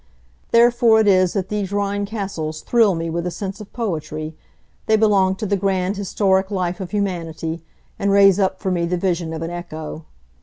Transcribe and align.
Therefore 0.49 0.99
it 0.99 1.07
is 1.07 1.33
that 1.33 1.49
these 1.49 1.71
Rhine 1.71 2.07
castles 2.07 2.61
thrill 2.63 2.95
me 2.95 3.07
with 3.11 3.27
a 3.27 3.29
sense 3.29 3.61
of 3.61 3.71
poetry; 3.71 4.35
they 4.87 4.95
belong 4.95 5.35
to 5.35 5.45
the 5.45 5.55
grand 5.55 5.95
historic 5.97 6.49
life 6.49 6.79
of 6.79 6.89
humanity, 6.89 7.61
and 7.99 8.09
raise 8.09 8.39
up 8.39 8.59
for 8.59 8.71
me 8.71 8.87
the 8.87 8.97
vision 8.97 9.31
of 9.31 9.43
an 9.43 9.51
echo. 9.51 10.05